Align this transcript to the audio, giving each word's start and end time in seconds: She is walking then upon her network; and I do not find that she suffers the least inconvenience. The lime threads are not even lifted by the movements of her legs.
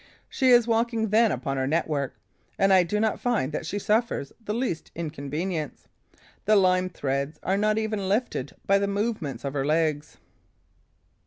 She 0.27 0.49
is 0.49 0.65
walking 0.67 1.09
then 1.09 1.31
upon 1.31 1.57
her 1.57 1.67
network; 1.67 2.15
and 2.57 2.73
I 2.73 2.81
do 2.81 2.99
not 2.99 3.19
find 3.19 3.51
that 3.51 3.67
she 3.67 3.77
suffers 3.77 4.33
the 4.43 4.51
least 4.55 4.89
inconvenience. 4.95 5.87
The 6.45 6.55
lime 6.55 6.89
threads 6.89 7.39
are 7.43 7.55
not 7.55 7.77
even 7.77 8.09
lifted 8.09 8.53
by 8.65 8.79
the 8.79 8.87
movements 8.87 9.45
of 9.45 9.53
her 9.53 9.63
legs. 9.63 10.17